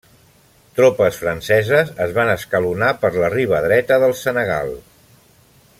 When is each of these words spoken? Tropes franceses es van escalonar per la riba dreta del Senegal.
Tropes 0.77 1.19
franceses 1.23 1.91
es 2.07 2.15
van 2.15 2.33
escalonar 2.37 2.89
per 3.05 3.13
la 3.17 3.29
riba 3.35 3.61
dreta 3.67 4.01
del 4.05 4.15
Senegal. 4.23 4.75